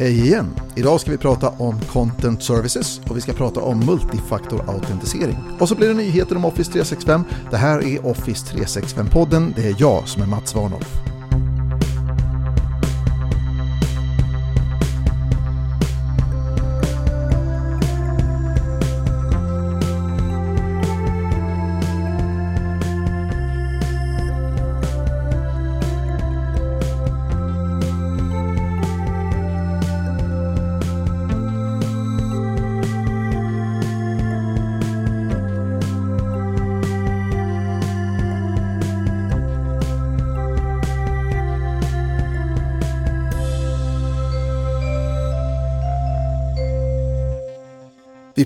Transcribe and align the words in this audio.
Hej 0.00 0.26
igen! 0.26 0.54
Idag 0.76 1.00
ska 1.00 1.10
vi 1.10 1.18
prata 1.18 1.48
om 1.48 1.80
Content 1.80 2.42
Services 2.42 3.00
och 3.08 3.16
vi 3.16 3.20
ska 3.20 3.32
prata 3.32 3.60
om 3.60 3.86
multifaktorautentisering. 3.86 5.36
Och 5.58 5.68
så 5.68 5.74
blir 5.74 5.88
det 5.88 5.94
nyheter 5.94 6.36
om 6.36 6.44
Office 6.44 6.72
365. 6.72 7.24
Det 7.50 7.56
här 7.56 7.84
är 7.84 8.06
Office 8.06 8.56
365-podden. 8.56 9.52
Det 9.56 9.66
är 9.66 9.76
jag 9.78 10.08
som 10.08 10.22
är 10.22 10.26
Mats 10.26 10.54
Warnolf. 10.54 11.09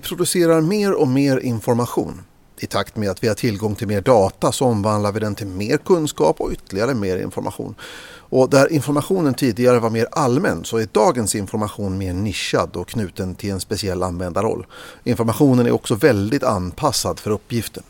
Producerar 0.04 0.60
mer 0.60 0.92
och 0.92 1.08
mer 1.08 1.38
information. 1.38 2.22
I 2.60 2.66
takt 2.66 2.96
med 2.96 3.10
att 3.10 3.24
vi 3.24 3.28
har 3.28 3.34
tillgång 3.34 3.74
till 3.74 3.88
mer 3.88 4.00
data 4.00 4.52
så 4.52 4.64
omvandlar 4.64 5.12
vi 5.12 5.20
den 5.20 5.34
till 5.34 5.46
mer 5.46 5.76
kunskap 5.76 6.40
och 6.40 6.52
ytterligare 6.52 6.94
mer 6.94 7.18
information. 7.18 7.74
Och 8.16 8.50
där 8.50 8.72
informationen 8.72 9.34
tidigare 9.34 9.78
var 9.78 9.90
mer 9.90 10.06
allmän 10.12 10.64
så 10.64 10.78
är 10.78 10.88
dagens 10.92 11.34
information 11.34 11.98
mer 11.98 12.12
nischad 12.12 12.76
och 12.76 12.88
knuten 12.88 13.34
till 13.34 13.50
en 13.50 13.60
speciell 13.60 14.02
användarroll. 14.02 14.66
Informationen 15.04 15.66
är 15.66 15.70
också 15.70 15.94
väldigt 15.94 16.42
anpassad 16.42 17.20
för 17.20 17.30
uppgiften. 17.30 17.82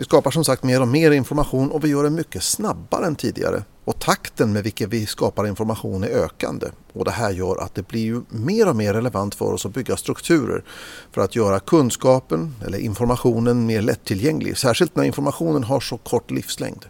Vi 0.00 0.04
skapar 0.04 0.30
som 0.30 0.44
sagt 0.44 0.62
mer 0.62 0.80
och 0.80 0.88
mer 0.88 1.10
information 1.10 1.70
och 1.70 1.84
vi 1.84 1.88
gör 1.88 2.04
det 2.04 2.10
mycket 2.10 2.42
snabbare 2.42 3.06
än 3.06 3.16
tidigare. 3.16 3.62
Och 3.84 3.98
takten 3.98 4.52
med 4.52 4.64
vilken 4.64 4.90
vi 4.90 5.06
skapar 5.06 5.46
information 5.46 6.04
är 6.04 6.08
ökande. 6.08 6.66
Och 6.92 7.04
det 7.04 7.10
här 7.10 7.30
gör 7.30 7.62
att 7.62 7.74
det 7.74 7.88
blir 7.88 8.04
ju 8.04 8.22
mer 8.28 8.68
och 8.68 8.76
mer 8.76 8.94
relevant 8.94 9.34
för 9.34 9.52
oss 9.52 9.66
att 9.66 9.74
bygga 9.74 9.96
strukturer 9.96 10.64
för 11.12 11.20
att 11.20 11.36
göra 11.36 11.60
kunskapen 11.60 12.54
eller 12.66 12.78
informationen 12.78 13.66
mer 13.66 13.82
lättillgänglig. 13.82 14.58
Särskilt 14.58 14.96
när 14.96 15.04
informationen 15.04 15.64
har 15.64 15.80
så 15.80 15.96
kort 15.96 16.30
livslängd. 16.30 16.86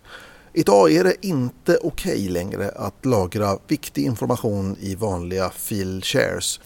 Idag 0.52 0.92
är 0.92 1.05
det 1.05 1.27
inte 1.27 1.78
okej 1.83 2.12
okay 2.12 2.28
längre 2.28 2.70
att 2.70 3.05
lagra 3.06 3.58
viktig 3.69 4.05
information 4.05 4.77
i 4.80 4.95
vanliga 4.95 5.50
file 5.50 6.00
shares. 6.02 6.61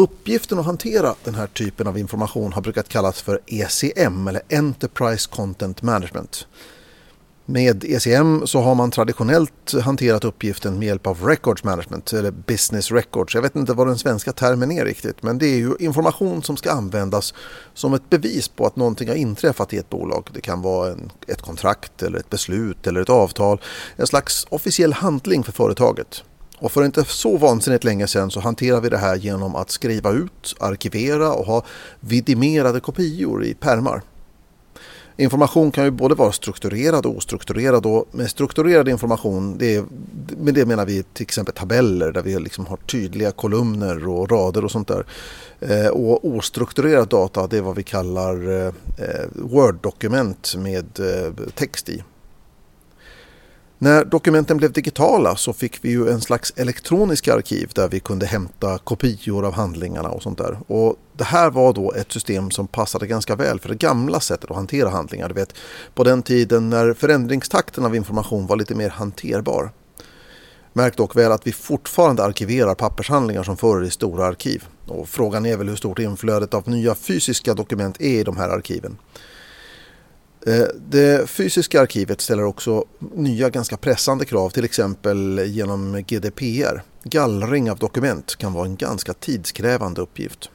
Uppgiften 0.00 0.58
att 0.58 0.66
hantera 0.66 1.14
den 1.24 1.34
här 1.34 1.46
typen 1.46 1.86
av 1.86 1.98
information 1.98 2.52
har 2.52 2.62
brukat 2.62 2.88
kallas 2.88 3.22
för 3.22 3.40
ECM 3.46 4.28
eller 4.28 4.42
Enterprise 4.50 5.28
Content 5.30 5.82
Management. 5.82 6.46
Med 7.46 7.84
ECM 7.84 8.46
så 8.46 8.60
har 8.60 8.74
man 8.74 8.90
traditionellt 8.90 9.72
hanterat 9.82 10.24
uppgiften 10.24 10.78
med 10.78 10.88
hjälp 10.88 11.06
av 11.06 11.26
Records 11.26 11.64
Management 11.64 12.12
eller 12.12 12.30
Business 12.30 12.92
Records. 12.92 13.34
Jag 13.34 13.42
vet 13.42 13.56
inte 13.56 13.72
vad 13.72 13.86
den 13.86 13.98
svenska 13.98 14.32
termen 14.32 14.72
är 14.72 14.84
riktigt 14.84 15.22
men 15.22 15.38
det 15.38 15.46
är 15.46 15.56
ju 15.56 15.74
information 15.78 16.42
som 16.42 16.56
ska 16.56 16.70
användas 16.70 17.34
som 17.74 17.94
ett 17.94 18.10
bevis 18.10 18.48
på 18.48 18.66
att 18.66 18.76
någonting 18.76 19.08
har 19.08 19.16
inträffat 19.16 19.72
i 19.72 19.76
ett 19.76 19.90
bolag. 19.90 20.28
Det 20.32 20.40
kan 20.40 20.62
vara 20.62 20.92
en, 20.92 21.12
ett 21.28 21.42
kontrakt 21.42 22.02
eller 22.02 22.18
ett 22.18 22.30
beslut 22.30 22.86
eller 22.86 23.00
ett 23.00 23.10
avtal. 23.10 23.60
En 23.96 24.06
slags 24.06 24.46
officiell 24.50 24.92
handling 24.92 25.44
för 25.44 25.52
företaget. 25.52 26.24
Och 26.60 26.72
för 26.72 26.84
inte 26.84 27.04
så 27.04 27.36
vansinnigt 27.36 27.84
länge 27.84 28.06
sedan 28.06 28.30
så 28.30 28.40
hanterar 28.40 28.80
vi 28.80 28.88
det 28.88 28.98
här 28.98 29.16
genom 29.16 29.56
att 29.56 29.70
skriva 29.70 30.10
ut, 30.10 30.56
arkivera 30.60 31.32
och 31.32 31.46
ha 31.46 31.64
vidimerade 32.00 32.80
kopior 32.80 33.44
i 33.44 33.54
permar. 33.54 34.02
Information 35.16 35.70
kan 35.70 35.84
ju 35.84 35.90
både 35.90 36.14
vara 36.14 36.32
strukturerad 36.32 37.06
och 37.06 37.16
ostrukturerad 37.16 37.86
och 37.86 38.06
med 38.12 38.30
strukturerad 38.30 38.88
information, 38.88 39.58
det 39.58 39.76
är, 39.76 39.84
med 40.38 40.54
det 40.54 40.66
menar 40.66 40.86
vi 40.86 41.02
till 41.02 41.22
exempel 41.22 41.54
tabeller 41.54 42.12
där 42.12 42.22
vi 42.22 42.38
liksom 42.38 42.66
har 42.66 42.76
tydliga 42.76 43.32
kolumner 43.32 44.08
och 44.08 44.30
rader 44.30 44.64
och 44.64 44.70
sånt 44.70 44.88
där. 44.88 45.06
Eh, 45.60 45.86
och 45.86 46.24
ostrukturerad 46.24 47.08
data, 47.08 47.46
det 47.46 47.56
är 47.56 47.62
vad 47.62 47.76
vi 47.76 47.82
kallar 47.82 48.50
eh, 48.50 48.66
eh, 48.98 49.26
Word-dokument 49.32 50.54
med 50.56 51.00
text 51.54 51.88
i. 51.88 52.02
När 53.82 54.04
dokumenten 54.04 54.56
blev 54.56 54.72
digitala 54.72 55.36
så 55.36 55.52
fick 55.52 55.84
vi 55.84 55.90
ju 55.90 56.08
en 56.08 56.20
slags 56.20 56.52
elektroniska 56.56 57.34
arkiv 57.34 57.70
där 57.74 57.88
vi 57.88 58.00
kunde 58.00 58.26
hämta 58.26 58.78
kopior 58.78 59.46
av 59.46 59.52
handlingarna 59.52 60.08
och 60.08 60.22
sånt 60.22 60.38
där. 60.38 60.58
Och 60.66 60.96
det 61.16 61.24
här 61.24 61.50
var 61.50 61.72
då 61.72 61.92
ett 61.92 62.12
system 62.12 62.50
som 62.50 62.66
passade 62.66 63.06
ganska 63.06 63.36
väl 63.36 63.60
för 63.60 63.68
det 63.68 63.74
gamla 63.74 64.20
sättet 64.20 64.50
att 64.50 64.56
hantera 64.56 64.88
handlingar. 64.88 65.28
Du 65.28 65.34
vet, 65.34 65.54
på 65.94 66.04
den 66.04 66.22
tiden 66.22 66.70
när 66.70 66.94
förändringstakten 66.94 67.84
av 67.84 67.96
information 67.96 68.46
var 68.46 68.56
lite 68.56 68.74
mer 68.74 68.88
hanterbar. 68.88 69.72
Märk 70.72 70.96
dock 70.96 71.16
väl 71.16 71.32
att 71.32 71.46
vi 71.46 71.52
fortfarande 71.52 72.24
arkiverar 72.24 72.74
pappershandlingar 72.74 73.42
som 73.42 73.56
förr 73.56 73.84
i 73.84 73.90
stora 73.90 74.26
arkiv. 74.26 74.64
Och 74.86 75.08
frågan 75.08 75.46
är 75.46 75.56
väl 75.56 75.68
hur 75.68 75.76
stort 75.76 75.98
inflödet 75.98 76.54
av 76.54 76.68
nya 76.68 76.94
fysiska 76.94 77.54
dokument 77.54 78.00
är 78.00 78.20
i 78.20 78.24
de 78.24 78.36
här 78.36 78.48
arkiven. 78.48 78.98
Eh, 80.46 80.66
det 80.88 81.30
fysiska 81.30 81.80
arkivet 81.80 82.20
ställer 82.20 82.44
också 82.44 82.84
nya 83.14 83.50
ganska 83.50 83.76
pressande 83.76 84.24
krav, 84.24 84.50
till 84.50 84.64
exempel 84.64 85.40
genom 85.46 86.04
GDPR. 86.08 86.82
Gallring 87.04 87.70
av 87.70 87.78
dokument 87.78 88.36
kan 88.36 88.52
vara 88.52 88.66
en 88.66 88.76
ganska 88.76 89.12
tidskrävande 89.12 90.00
uppgift. 90.00 90.50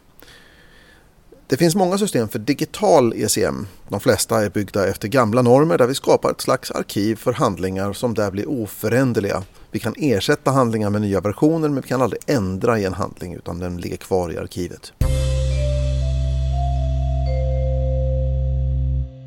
Det 1.48 1.58
finns 1.58 1.76
många 1.76 1.98
system 1.98 2.30
för 2.30 2.40
digital 2.40 3.14
ECM. 3.14 3.68
De 3.90 4.00
flesta 4.00 4.46
är 4.46 4.50
byggda 4.50 4.88
efter 4.88 5.08
gamla 5.08 5.42
normer 5.42 5.78
där 5.78 5.88
vi 5.88 5.94
skapar 5.94 6.32
ett 6.32 6.42
slags 6.42 6.72
arkiv 6.72 7.16
för 7.16 7.34
handlingar 7.34 7.94
som 7.94 8.14
där 8.14 8.32
blir 8.32 8.50
oföränderliga. 8.50 9.44
Vi 9.72 9.80
kan 9.80 9.94
ersätta 9.98 10.52
handlingar 10.52 10.90
med 10.90 11.02
nya 11.02 11.22
versioner 11.22 11.70
men 11.70 11.82
vi 11.82 11.88
kan 11.88 12.02
aldrig 12.02 12.22
ändra 12.28 12.80
i 12.80 12.86
en 12.86 12.94
handling 12.94 13.34
utan 13.34 13.60
den 13.60 13.78
ligger 13.78 13.98
kvar 13.98 14.32
i 14.32 14.38
arkivet. 14.38 14.94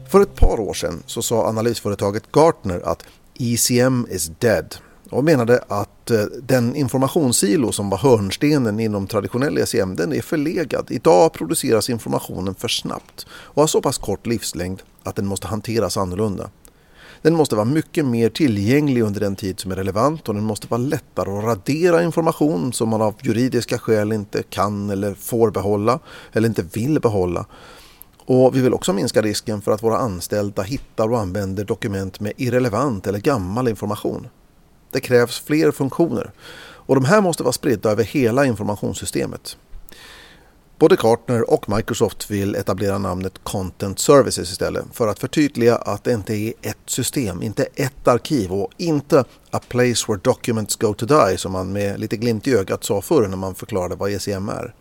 För 0.09 0.21
ett 0.21 0.35
par 0.35 0.61
år 0.61 0.75
sedan 0.75 1.03
så 1.07 1.23
sa 1.23 1.47
analysföretaget 1.47 2.33
Gartner 2.33 2.81
att 2.85 3.05
ECM 3.39 4.07
is 4.11 4.31
dead 4.39 4.77
och 5.11 5.25
menade 5.25 5.65
att 5.69 6.11
eh, 6.11 6.25
den 6.43 6.77
informationssilo 6.77 7.73
som 7.73 7.91
var 7.91 7.99
hörnstenen 7.99 8.81
inom 8.81 9.07
traditionell 9.07 9.59
ECM 9.59 9.97
den 9.97 10.13
är 10.13 10.21
förlegad. 10.21 10.87
Idag 10.91 11.33
produceras 11.33 11.91
informationen 11.91 12.55
för 12.55 12.69
snabbt 12.69 13.27
och 13.31 13.63
har 13.63 13.67
så 13.67 13.81
pass 13.81 13.99
kort 13.99 14.27
livslängd 14.27 14.83
att 15.03 15.17
den 15.17 15.27
måste 15.27 15.47
hanteras 15.47 15.97
annorlunda. 15.97 16.51
Den 17.23 17.35
måste 17.35 17.55
vara 17.55 17.65
mycket 17.65 18.05
mer 18.05 18.29
tillgänglig 18.29 19.03
under 19.03 19.21
den 19.21 19.37
tid 19.37 19.61
som 19.61 19.73
är 19.73 19.77
relevant 19.77 20.29
och 20.29 20.35
den 20.35 20.45
måste 20.45 20.67
vara 20.67 20.81
lättare 20.81 21.31
att 21.31 21.45
radera 21.45 22.03
information 22.03 22.73
som 22.73 22.89
man 22.89 23.03
av 23.03 23.15
juridiska 23.23 23.79
skäl 23.79 24.13
inte 24.13 24.43
kan 24.43 24.91
eller 24.91 25.15
får 25.15 25.51
behålla 25.51 25.99
eller 26.33 26.49
inte 26.49 26.65
vill 26.73 27.01
behålla. 27.01 27.47
Och 28.31 28.57
vi 28.57 28.61
vill 28.61 28.75
också 28.75 28.93
minska 28.93 29.23
risken 29.23 29.63
för 29.63 29.73
att 29.73 29.83
våra 29.83 29.99
anställda 29.99 30.63
hittar 30.63 31.13
och 31.13 31.19
använder 31.19 31.65
dokument 31.65 32.21
med 32.21 32.33
irrelevant 32.37 33.07
eller 33.07 33.19
gammal 33.19 33.69
information. 33.69 34.29
Det 34.91 35.01
krävs 35.01 35.41
fler 35.41 35.71
funktioner 35.71 36.31
och 36.61 36.95
de 36.95 37.05
här 37.05 37.21
måste 37.21 37.43
vara 37.43 37.53
spridda 37.53 37.91
över 37.91 38.05
hela 38.05 38.45
informationssystemet. 38.45 39.57
Både 40.79 40.97
Gartner 41.03 41.51
och 41.51 41.69
Microsoft 41.69 42.31
vill 42.31 42.55
etablera 42.55 42.99
namnet 42.99 43.41
Content 43.43 43.99
Services 43.99 44.51
istället 44.51 44.85
för 44.93 45.09
att 45.09 45.19
förtydliga 45.19 45.77
att 45.77 46.05
det 46.05 46.13
inte 46.13 46.35
är 46.35 46.53
ett 46.63 46.79
system, 46.87 47.43
inte 47.43 47.67
ett 47.75 48.09
arkiv 48.09 48.53
och 48.53 48.71
inte 48.77 49.25
a 49.51 49.61
place 49.69 50.05
where 50.09 50.21
documents 50.25 50.77
go 50.77 50.95
to 50.95 51.07
die 51.07 51.39
som 51.39 51.53
man 51.53 51.73
med 51.73 52.01
lite 52.01 52.17
glimt 52.17 52.47
i 52.47 52.55
ögat 52.55 52.85
sa 52.85 53.01
förr 53.01 53.29
när 53.29 53.37
man 53.37 53.55
förklarade 53.55 53.95
vad 53.95 54.11
ECM 54.11 54.49
är. 54.49 54.75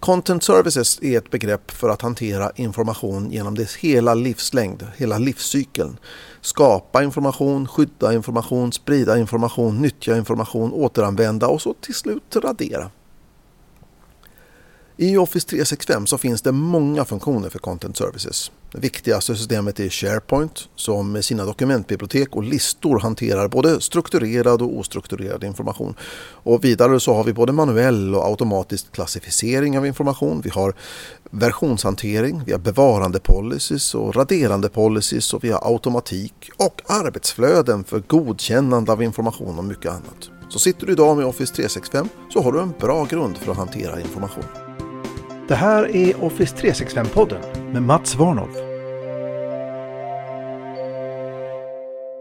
Content 0.00 0.42
Services 0.42 1.02
är 1.02 1.18
ett 1.18 1.30
begrepp 1.30 1.70
för 1.70 1.88
att 1.88 2.02
hantera 2.02 2.50
information 2.56 3.30
genom 3.30 3.54
dess 3.54 3.76
hela 3.76 4.14
livslängd, 4.14 4.86
hela 4.96 5.18
livscykeln. 5.18 5.98
Skapa 6.40 7.02
information, 7.02 7.68
skydda 7.68 8.14
information, 8.14 8.72
sprida 8.72 9.18
information, 9.18 9.78
nyttja 9.78 10.16
information, 10.16 10.72
återanvända 10.72 11.48
och 11.48 11.62
så 11.62 11.74
till 11.74 11.94
slut 11.94 12.36
radera. 12.36 12.90
I 15.00 15.16
Office 15.16 15.48
365 15.48 16.06
så 16.06 16.18
finns 16.18 16.42
det 16.42 16.52
många 16.52 17.04
funktioner 17.04 17.48
för 17.48 17.58
Content 17.58 17.96
Services. 17.96 18.50
Det 18.72 18.78
viktigaste 18.78 19.36
systemet 19.36 19.80
är 19.80 19.88
SharePoint 19.88 20.68
som 20.76 21.12
med 21.12 21.24
sina 21.24 21.44
dokumentbibliotek 21.44 22.36
och 22.36 22.42
listor 22.42 22.98
hanterar 22.98 23.48
både 23.48 23.80
strukturerad 23.80 24.62
och 24.62 24.78
ostrukturerad 24.78 25.44
information. 25.44 25.94
Och 26.20 26.64
vidare 26.64 27.00
så 27.00 27.14
har 27.14 27.24
vi 27.24 27.32
både 27.32 27.52
manuell 27.52 28.14
och 28.14 28.24
automatisk 28.24 28.92
klassificering 28.92 29.78
av 29.78 29.86
information. 29.86 30.40
Vi 30.44 30.50
har 30.50 30.74
versionshantering, 31.30 32.42
vi 32.46 32.52
har 32.52 32.58
bevarande 32.58 33.20
policies 33.20 33.94
och 33.94 34.16
raderande 34.16 34.68
policies 34.68 35.34
och 35.34 35.44
vi 35.44 35.50
har 35.50 35.72
automatik 35.72 36.50
och 36.56 36.82
arbetsflöden 36.86 37.84
för 37.84 38.00
godkännande 38.00 38.92
av 38.92 39.02
information 39.02 39.58
och 39.58 39.64
mycket 39.64 39.90
annat. 39.90 40.30
Så 40.48 40.58
sitter 40.58 40.86
du 40.86 40.92
idag 40.92 41.16
med 41.16 41.26
Office 41.26 41.54
365 41.54 42.08
så 42.32 42.42
har 42.42 42.52
du 42.52 42.60
en 42.60 42.72
bra 42.80 43.04
grund 43.04 43.38
för 43.38 43.52
att 43.52 43.58
hantera 43.58 44.00
information. 44.00 44.67
Det 45.48 45.54
här 45.54 45.96
är 45.96 46.24
Office 46.24 46.56
365-podden 46.56 47.72
med 47.72 47.82
Mats 47.82 48.16
Warnow. 48.16 48.48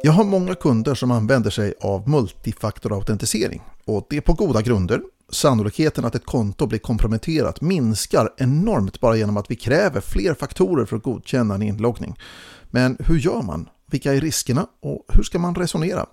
Jag 0.03 0.11
har 0.11 0.23
många 0.23 0.55
kunder 0.55 0.95
som 0.95 1.11
använder 1.11 1.49
sig 1.49 1.73
av 1.81 2.09
multifaktorautentisering 2.09 3.61
och 3.85 4.07
det 4.09 4.17
är 4.17 4.21
på 4.21 4.33
goda 4.33 4.61
grunder. 4.61 5.01
Sannolikheten 5.31 6.05
att 6.05 6.15
ett 6.15 6.25
konto 6.25 6.67
blir 6.67 6.79
komprometterat 6.79 7.61
minskar 7.61 8.29
enormt 8.37 8.99
bara 8.99 9.15
genom 9.15 9.37
att 9.37 9.51
vi 9.51 9.55
kräver 9.55 10.01
fler 10.01 10.33
faktorer 10.33 10.85
för 10.85 10.95
att 10.95 11.03
godkänna 11.03 11.55
en 11.55 11.61
inloggning. 11.61 12.15
Men 12.63 12.97
hur 12.99 13.17
gör 13.17 13.41
man? 13.41 13.69
Vilka 13.91 14.13
är 14.13 14.21
riskerna 14.21 14.67
och 14.81 15.05
hur 15.07 15.23
ska 15.23 15.39
man 15.39 15.55
resonera? 15.55 16.05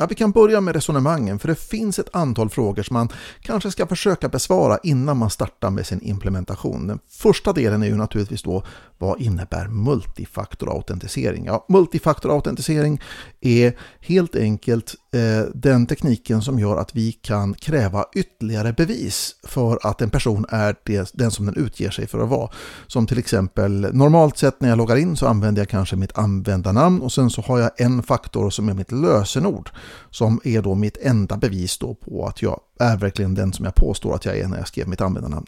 Ja, 0.00 0.06
vi 0.06 0.14
kan 0.14 0.30
börja 0.30 0.60
med 0.60 0.74
resonemangen 0.74 1.38
för 1.38 1.48
det 1.48 1.54
finns 1.54 1.98
ett 1.98 2.14
antal 2.14 2.50
frågor 2.50 2.82
som 2.82 2.94
man 2.94 3.08
kanske 3.40 3.70
ska 3.70 3.86
försöka 3.86 4.28
besvara 4.28 4.78
innan 4.82 5.16
man 5.16 5.30
startar 5.30 5.70
med 5.70 5.86
sin 5.86 6.00
implementation. 6.02 6.86
Den 6.86 6.98
första 7.08 7.52
delen 7.52 7.82
är 7.82 7.86
ju 7.86 7.96
naturligtvis 7.96 8.42
då 8.42 8.62
vad 8.98 9.20
innebär 9.20 9.68
multifaktorautentisering? 9.68 11.44
Ja, 11.44 11.66
multifaktorautentisering 11.68 13.00
är 13.40 13.76
helt 14.00 14.36
enkelt 14.36 14.94
Eh, 15.12 15.44
den 15.54 15.86
tekniken 15.86 16.42
som 16.42 16.58
gör 16.58 16.76
att 16.76 16.96
vi 16.96 17.12
kan 17.12 17.54
kräva 17.54 18.04
ytterligare 18.14 18.72
bevis 18.72 19.34
för 19.42 19.78
att 19.82 20.02
en 20.02 20.10
person 20.10 20.46
är 20.48 20.76
det, 20.84 21.10
den 21.14 21.30
som 21.30 21.46
den 21.46 21.56
utger 21.56 21.90
sig 21.90 22.06
för 22.06 22.22
att 22.22 22.28
vara. 22.28 22.50
Som 22.86 23.06
till 23.06 23.18
exempel 23.18 23.88
normalt 23.92 24.38
sett 24.38 24.60
när 24.60 24.68
jag 24.68 24.78
loggar 24.78 24.96
in 24.96 25.16
så 25.16 25.26
använder 25.26 25.62
jag 25.62 25.68
kanske 25.68 25.96
mitt 25.96 26.18
användarnamn 26.18 27.00
och 27.00 27.12
sen 27.12 27.30
så 27.30 27.42
har 27.42 27.58
jag 27.58 27.70
en 27.76 28.02
faktor 28.02 28.50
som 28.50 28.68
är 28.68 28.74
mitt 28.74 28.92
lösenord 28.92 29.70
som 30.10 30.40
är 30.44 30.62
då 30.62 30.74
mitt 30.74 30.96
enda 30.96 31.36
bevis 31.36 31.78
då 31.78 31.94
på 31.94 32.26
att 32.26 32.42
jag 32.42 32.60
är 32.80 32.96
verkligen 32.96 33.34
den 33.34 33.52
som 33.52 33.64
jag 33.64 33.74
påstår 33.74 34.14
att 34.14 34.24
jag 34.24 34.38
är 34.38 34.48
när 34.48 34.58
jag 34.58 34.68
skrev 34.68 34.88
mitt 34.88 35.00
användarnamn. 35.00 35.46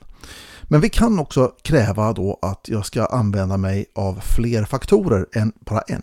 Men 0.62 0.80
vi 0.80 0.88
kan 0.88 1.18
också 1.18 1.52
kräva 1.62 2.12
då 2.12 2.38
att 2.42 2.68
jag 2.68 2.86
ska 2.86 3.06
använda 3.06 3.56
mig 3.56 3.86
av 3.94 4.20
fler 4.22 4.64
faktorer 4.64 5.26
än 5.32 5.52
bara 5.60 5.80
en. 5.80 6.02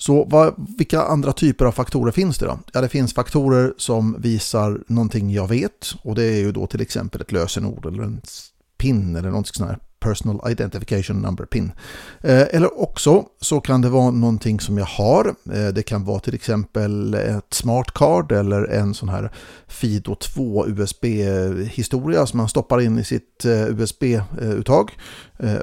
Så 0.00 0.24
vad, 0.24 0.54
vilka 0.78 1.02
andra 1.02 1.32
typer 1.32 1.64
av 1.64 1.72
faktorer 1.72 2.12
finns 2.12 2.38
det 2.38 2.46
då? 2.46 2.58
Ja, 2.72 2.80
det 2.80 2.88
finns 2.88 3.14
faktorer 3.14 3.74
som 3.76 4.16
visar 4.20 4.80
någonting 4.86 5.30
jag 5.30 5.48
vet 5.48 5.94
och 6.02 6.14
det 6.14 6.24
är 6.24 6.38
ju 6.38 6.52
då 6.52 6.66
till 6.66 6.80
exempel 6.80 7.20
ett 7.20 7.32
lösenord 7.32 7.86
eller 7.86 8.02
en 8.02 8.20
pin 8.78 9.16
eller 9.16 9.30
något 9.30 9.46
sånt 9.46 9.70
här 9.70 9.78
Personal 10.00 10.50
Identification 10.50 11.22
Number 11.22 11.44
PIN. 11.44 11.72
Eh, 12.20 12.42
eller 12.50 12.80
också 12.80 13.24
så 13.40 13.60
kan 13.60 13.80
det 13.80 13.88
vara 13.88 14.10
någonting 14.10 14.60
som 14.60 14.78
jag 14.78 14.84
har. 14.84 15.34
Eh, 15.52 15.68
det 15.68 15.82
kan 15.82 16.04
vara 16.04 16.20
till 16.20 16.34
exempel 16.34 17.14
ett 17.14 17.54
smart 17.54 17.94
card 17.94 18.32
eller 18.32 18.64
en 18.64 18.94
sån 18.94 19.08
här 19.08 19.32
Fido 19.66 20.14
2 20.14 20.66
USB-historia 20.66 22.26
som 22.26 22.38
man 22.38 22.48
stoppar 22.48 22.80
in 22.80 22.98
i 22.98 23.04
sitt 23.04 23.44
eh, 23.44 23.80
USB-uttag 23.80 24.90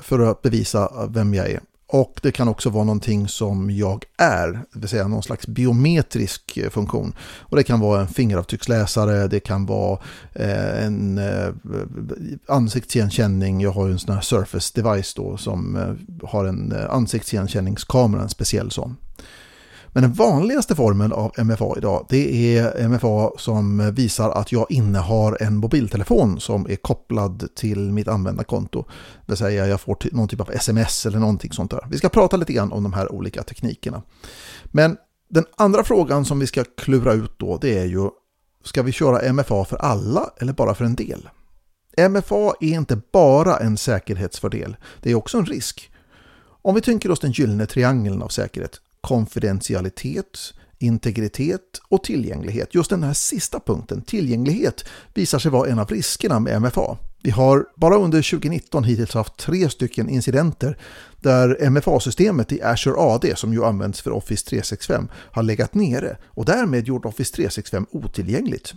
för 0.01 0.19
att 0.19 0.41
bevisa 0.41 1.07
vem 1.09 1.33
jag 1.33 1.49
är. 1.49 1.59
Och 1.89 2.19
det 2.23 2.31
kan 2.31 2.47
också 2.47 2.69
vara 2.69 2.83
någonting 2.83 3.27
som 3.27 3.71
jag 3.71 4.05
är, 4.17 4.47
det 4.47 4.79
vill 4.79 4.89
säga 4.89 5.07
någon 5.07 5.23
slags 5.23 5.47
biometrisk 5.47 6.57
eh, 6.57 6.69
funktion. 6.69 7.13
Och 7.39 7.57
det 7.57 7.63
kan 7.63 7.79
vara 7.79 8.01
en 8.01 8.07
fingeravtrycksläsare, 8.07 9.27
det 9.27 9.39
kan 9.39 9.65
vara 9.65 9.99
eh, 10.33 10.85
en 10.85 11.17
eh, 11.17 11.49
ansiktsigenkänning. 12.47 13.61
Jag 13.61 13.71
har 13.71 13.87
ju 13.87 13.91
en 13.91 13.99
sån 13.99 14.15
här 14.15 14.21
Surface 14.21 14.81
device 14.81 15.13
då 15.13 15.37
som 15.37 15.77
har 16.23 16.45
en 16.45 16.73
ansiktsigenkänningskamera, 16.89 18.21
en 18.21 18.29
speciell 18.29 18.71
sån. 18.71 18.95
Men 19.97 20.01
den 20.01 20.13
vanligaste 20.13 20.75
formen 20.75 21.13
av 21.13 21.31
MFA 21.37 21.73
idag 21.77 22.05
det 22.09 22.57
är 22.57 22.87
MFA 22.87 23.31
som 23.37 23.91
visar 23.93 24.29
att 24.29 24.51
jag 24.51 24.71
innehar 24.71 25.37
en 25.39 25.55
mobiltelefon 25.55 26.39
som 26.39 26.69
är 26.69 26.75
kopplad 26.75 27.49
till 27.55 27.91
mitt 27.91 28.07
användarkonto. 28.07 28.85
Det 29.25 29.31
vill 29.31 29.37
säga 29.37 29.67
jag 29.67 29.81
får 29.81 29.97
någon 30.11 30.27
typ 30.27 30.41
av 30.41 30.51
sms 30.51 31.05
eller 31.05 31.19
någonting 31.19 31.51
sånt 31.51 31.71
där. 31.71 31.87
Vi 31.89 31.97
ska 31.97 32.09
prata 32.09 32.37
lite 32.37 32.53
grann 32.53 32.71
om 32.71 32.83
de 32.83 32.93
här 32.93 33.11
olika 33.11 33.43
teknikerna. 33.43 34.01
Men 34.65 34.97
den 35.29 35.45
andra 35.55 35.83
frågan 35.83 36.25
som 36.25 36.39
vi 36.39 36.47
ska 36.47 36.63
klura 36.63 37.13
ut 37.13 37.39
då 37.39 37.57
det 37.57 37.77
är 37.77 37.85
ju 37.85 38.09
Ska 38.63 38.83
vi 38.83 38.91
köra 38.91 39.33
MFA 39.33 39.65
för 39.65 39.77
alla 39.77 40.29
eller 40.39 40.53
bara 40.53 40.75
för 40.75 40.85
en 40.85 40.95
del? 40.95 41.29
MFA 42.09 42.53
är 42.59 42.73
inte 42.73 43.01
bara 43.13 43.57
en 43.57 43.77
säkerhetsfördel, 43.77 44.75
det 45.01 45.11
är 45.11 45.15
också 45.15 45.37
en 45.37 45.45
risk. 45.45 45.91
Om 46.61 46.75
vi 46.75 46.81
tänker 46.81 47.11
oss 47.11 47.19
den 47.19 47.31
gyllene 47.31 47.65
triangeln 47.65 48.21
av 48.21 48.27
säkerhet 48.27 48.81
konfidentialitet, 49.01 50.53
integritet 50.79 51.81
och 51.89 52.03
tillgänglighet. 52.03 52.75
Just 52.75 52.89
den 52.89 53.03
här 53.03 53.13
sista 53.13 53.59
punkten, 53.59 54.01
tillgänglighet, 54.01 54.85
visar 55.13 55.39
sig 55.39 55.51
vara 55.51 55.69
en 55.69 55.79
av 55.79 55.87
riskerna 55.87 56.39
med 56.39 56.61
MFA. 56.61 56.97
Vi 57.23 57.31
har 57.31 57.65
bara 57.75 57.95
under 57.95 58.31
2019 58.31 58.83
hittills 58.83 59.13
haft 59.13 59.37
tre 59.37 59.69
stycken 59.69 60.09
incidenter 60.09 60.77
där 61.17 61.69
MFA-systemet 61.69 62.51
i 62.51 62.61
Azure 62.61 62.95
AD, 62.97 63.35
som 63.35 63.53
ju 63.53 63.65
används 63.65 64.01
för 64.01 64.11
Office 64.11 64.45
365, 64.49 65.07
har 65.13 65.43
legat 65.43 65.73
nere 65.73 66.17
och 66.25 66.45
därmed 66.45 66.87
gjort 66.87 67.05
Office 67.05 67.35
365 67.35 67.85
otillgängligt. 67.91 68.73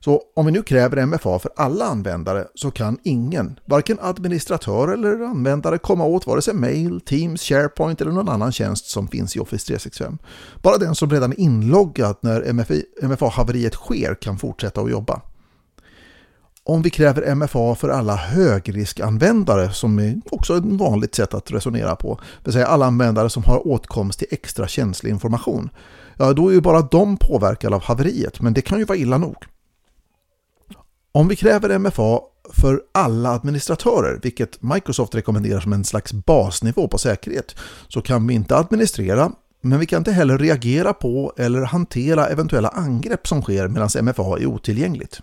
Så 0.00 0.22
om 0.36 0.46
vi 0.46 0.52
nu 0.52 0.62
kräver 0.62 1.06
MFA 1.06 1.38
för 1.38 1.50
alla 1.56 1.84
användare 1.84 2.44
så 2.54 2.70
kan 2.70 2.98
ingen, 3.02 3.58
varken 3.64 3.98
administratör 4.00 4.88
eller 4.88 5.24
användare 5.24 5.78
komma 5.78 6.04
åt 6.04 6.26
vare 6.26 6.42
sig 6.42 6.54
mail, 6.54 7.00
Teams, 7.00 7.42
SharePoint 7.42 8.00
eller 8.00 8.12
någon 8.12 8.28
annan 8.28 8.52
tjänst 8.52 8.86
som 8.86 9.08
finns 9.08 9.36
i 9.36 9.40
Office 9.40 9.66
365. 9.66 10.18
Bara 10.62 10.78
den 10.78 10.94
som 10.94 11.10
redan 11.10 11.32
är 11.32 11.40
inloggad 11.40 12.16
när 12.20 12.52
MFA-haveriet 13.02 13.74
sker 13.74 14.14
kan 14.14 14.38
fortsätta 14.38 14.80
att 14.80 14.90
jobba. 14.90 15.20
Om 16.64 16.82
vi 16.82 16.90
kräver 16.90 17.34
MFA 17.34 17.74
för 17.74 17.88
alla 17.88 18.16
högriskanvändare, 18.16 19.72
som 19.72 19.98
är 19.98 20.20
också 20.30 20.56
ett 20.56 20.64
vanligt 20.64 21.14
sätt 21.14 21.34
att 21.34 21.50
resonera 21.50 21.96
på, 21.96 22.14
det 22.14 22.44
vill 22.44 22.52
säga 22.52 22.66
alla 22.66 22.86
användare 22.86 23.30
som 23.30 23.44
har 23.44 23.68
åtkomst 23.68 24.18
till 24.18 24.28
extra 24.30 24.68
känslig 24.68 25.10
information, 25.10 25.70
ja 26.16 26.32
då 26.32 26.48
är 26.48 26.52
ju 26.52 26.60
bara 26.60 26.82
de 26.82 27.16
påverkade 27.16 27.76
av 27.76 27.82
haveriet, 27.82 28.40
men 28.40 28.54
det 28.54 28.62
kan 28.62 28.78
ju 28.78 28.84
vara 28.84 28.98
illa 28.98 29.18
nog. 29.18 29.36
Om 31.16 31.28
vi 31.28 31.36
kräver 31.36 31.78
MFA 31.78 32.20
för 32.52 32.82
alla 32.92 33.30
administratörer, 33.30 34.20
vilket 34.22 34.62
Microsoft 34.62 35.14
rekommenderar 35.14 35.60
som 35.60 35.72
en 35.72 35.84
slags 35.84 36.12
basnivå 36.12 36.88
på 36.88 36.98
säkerhet, 36.98 37.54
så 37.88 38.02
kan 38.02 38.26
vi 38.26 38.34
inte 38.34 38.56
administrera, 38.56 39.32
men 39.60 39.78
vi 39.78 39.86
kan 39.86 39.98
inte 39.98 40.12
heller 40.12 40.38
reagera 40.38 40.92
på 40.92 41.32
eller 41.36 41.62
hantera 41.62 42.26
eventuella 42.26 42.68
angrepp 42.68 43.26
som 43.26 43.42
sker 43.42 43.68
medan 43.68 43.88
MFA 44.02 44.38
är 44.38 44.46
otillgängligt. 44.46 45.20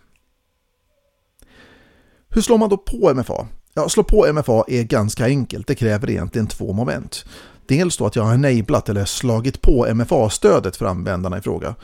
Hur 2.30 2.42
slår 2.42 2.58
man 2.58 2.70
då 2.70 2.78
på 2.78 3.14
MFA? 3.14 3.48
Ja, 3.74 3.90
slå 3.90 4.04
på 4.04 4.34
MFA 4.34 4.64
är 4.68 4.84
ganska 4.84 5.26
enkelt, 5.26 5.68
det 5.68 5.76
kräver 5.76 6.10
egentligen 6.10 6.48
två 6.48 6.74
moment. 6.74 7.26
Dels 7.68 7.98
då 7.98 8.06
att 8.06 8.16
jag 8.16 8.24
har 8.24 8.34
enablat 8.34 8.90
eller 8.90 9.06
slagit 9.06 9.62
på 9.62 9.94
MFA-stödet 9.94 10.76
för 10.76 10.86
användarna 10.86 11.38
i 11.38 11.42
fråga. 11.42 11.76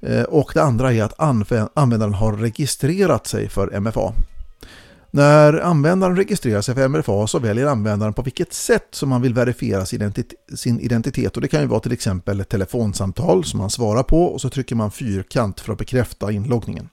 Eh, 0.00 0.22
och 0.22 0.50
det 0.54 0.62
andra 0.62 0.92
är 0.92 1.02
att 1.02 1.20
användaren 1.74 2.14
har 2.14 2.36
registrerat 2.36 3.26
sig 3.26 3.48
för 3.48 3.80
MFA. 3.80 4.12
När 5.10 5.60
användaren 5.60 6.16
registrerar 6.16 6.60
sig 6.60 6.74
för 6.74 6.88
MFA 6.88 7.26
så 7.26 7.38
väljer 7.38 7.66
användaren 7.66 8.12
på 8.12 8.22
vilket 8.22 8.52
sätt 8.52 8.88
som 8.90 9.08
man 9.08 9.22
vill 9.22 9.34
verifiera 9.34 9.86
sin 10.56 10.80
identitet. 10.80 11.36
Och 11.36 11.42
det 11.42 11.48
kan 11.48 11.60
ju 11.60 11.66
vara 11.66 11.80
till 11.80 11.92
exempel 11.92 12.40
ett 12.40 12.48
telefonsamtal 12.48 13.44
som 13.44 13.58
man 13.58 13.70
svarar 13.70 14.02
på 14.02 14.24
och 14.24 14.40
så 14.40 14.50
trycker 14.50 14.76
man 14.76 14.90
fyrkant 14.90 15.60
för 15.60 15.72
att 15.72 15.78
bekräfta 15.78 16.32
inloggningen. 16.32 16.88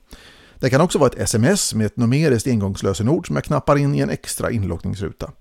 Det 0.59 0.69
kan 0.69 0.81
också 0.81 0.99
vara 0.99 1.09
ett 1.09 1.19
sms 1.19 1.73
med 1.73 1.85
ett 1.85 1.97
numeriskt 1.97 2.47
engångslösenord 2.47 3.27
som 3.27 3.35
jag 3.35 3.45
knappar 3.45 3.77
in 3.77 3.95
i 3.95 3.99
en 3.99 4.09
extra 4.09 4.51
inloggningsruta. 4.51 5.31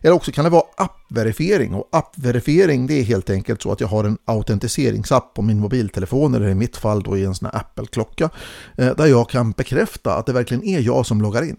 Eller 0.00 0.14
också 0.14 0.32
kan 0.32 0.44
det 0.44 0.50
vara 0.50 0.64
appverifiering 0.76 1.74
och 1.74 1.88
appverifiering 1.92 2.86
det 2.86 2.94
är 2.94 3.02
helt 3.02 3.30
enkelt 3.30 3.62
så 3.62 3.72
att 3.72 3.80
jag 3.80 3.88
har 3.88 4.04
en 4.04 4.18
autentiseringsapp 4.24 5.34
på 5.34 5.42
min 5.42 5.60
mobiltelefon 5.60 6.34
eller 6.34 6.48
i 6.48 6.54
mitt 6.54 6.76
fall 6.76 7.02
då 7.02 7.16
i 7.16 7.24
en 7.24 7.34
sån 7.34 7.50
här 7.52 7.60
Apple-klocka 7.60 8.30
eh, 8.78 8.96
där 8.96 9.06
jag 9.06 9.28
kan 9.28 9.50
bekräfta 9.50 10.14
att 10.14 10.26
det 10.26 10.32
verkligen 10.32 10.64
är 10.64 10.80
jag 10.80 11.06
som 11.06 11.22
loggar 11.22 11.42
in. 11.42 11.56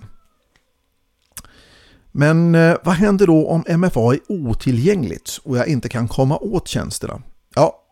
Men 2.12 2.55
eh, 2.55 2.77
vad 2.84 2.96
händer 2.96 3.27
då 3.27 3.48
om 3.48 3.63
MFA 3.77 4.13
är 4.13 4.19
otillgängligt 4.27 5.39
och 5.43 5.58
jag 5.58 5.67
inte 5.67 5.89
kan 5.89 6.08
komma 6.08 6.38
åt 6.38 6.67
tjänsterna? 6.67 7.22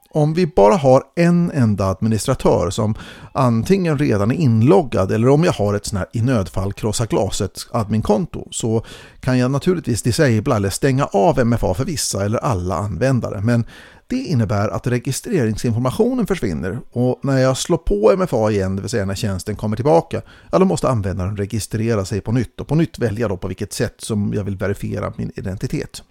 Om 0.10 0.34
vi 0.34 0.48
bara 0.48 0.76
har 0.76 1.04
en 1.16 1.52
enda 1.52 1.86
administratör 1.86 2.70
som 2.70 2.96
antingen 3.32 3.98
redan 3.98 4.32
är 4.32 4.36
inloggad 4.36 5.12
eller 5.12 5.30
om 5.30 5.44
jag 5.44 5.54
har 5.54 5.74
ett 5.74 5.86
sånt 5.86 6.00
här 6.00 6.08
i 6.14 6.22
nödfall 6.22 6.74
krossa 6.74 7.06
glaset 7.06 7.68
adminkonto 7.72 8.48
så 8.52 8.86
kan 9.20 9.38
jag 9.38 9.52
naturligtvis 9.52 10.02
disabla 10.02 10.56
eller 10.56 10.70
stänga 10.70 11.06
av 11.06 11.46
MFA 11.46 11.74
för 11.74 11.86
vissa 11.86 12.26
eller 12.26 12.38
alla 12.38 12.76
användare. 12.76 13.42
Men 13.42 13.66
det 14.08 14.16
innebär 14.16 14.70
att 14.70 14.88
registreringsinformationen 14.88 16.28
försvinner 16.28 16.80
och 16.92 17.20
när 17.24 17.38
jag 17.38 17.58
slår 17.58 17.78
på 17.78 18.16
MFA 18.18 18.52
igen, 18.52 18.76
det 18.76 18.82
vill 18.82 18.90
säga 18.90 19.06
när 19.06 19.16
tjänsten 19.16 19.56
kommer 19.56 19.76
tillbaka, 19.76 20.22
ja, 20.52 20.60
då 20.60 20.66
måste 20.66 20.90
användaren 20.90 21.38
registrera 21.38 22.06
sig 22.06 22.22
på 22.22 22.32
nytt 22.32 22.62
och 22.62 22.68
på 22.68 22.76
nytt 22.76 23.00
välja 23.00 23.28
då 23.28 23.38
på 23.38 23.48
vilket 23.48 23.74
sätt 23.74 23.96
som 23.98 24.34
jag 24.34 24.44
vill 24.44 24.58
verifiera 24.58 25.14
min 25.18 25.32
identitet. 25.36 26.04